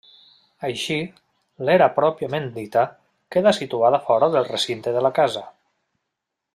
Així, 0.69 0.95
l'era 1.67 1.89
pròpiament 1.99 2.49
dita, 2.55 2.87
queda 3.37 3.53
situada 3.61 4.03
fora 4.09 4.31
el 4.41 4.49
recinte 4.51 4.99
de 4.99 5.09
la 5.09 5.17
casa. 5.23 5.49